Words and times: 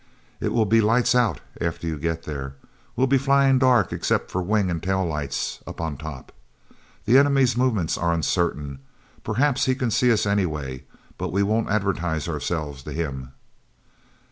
"It 0.39 0.51
will 0.51 0.65
be 0.65 0.81
'lights 0.81 1.13
out' 1.13 1.41
after 1.61 1.85
you 1.85 1.99
get 1.99 2.23
there. 2.23 2.55
We'll 2.95 3.05
be 3.05 3.19
flying 3.19 3.59
dark 3.59 3.93
except 3.93 4.31
for 4.31 4.41
wing 4.41 4.71
and 4.71 4.81
tail 4.81 5.05
lights 5.05 5.59
up 5.67 5.79
on 5.79 5.95
top. 5.95 6.31
The 7.05 7.19
enemy's 7.19 7.55
movements 7.55 7.99
are 7.99 8.11
uncertain; 8.11 8.79
perhaps 9.23 9.65
he 9.65 9.75
can 9.75 9.91
see 9.91 10.11
us 10.11 10.25
anyway, 10.25 10.85
but 11.19 11.31
we 11.31 11.43
won't 11.43 11.69
advertise 11.69 12.27
ourselves 12.27 12.81
to 12.81 12.91
him." 12.93 13.33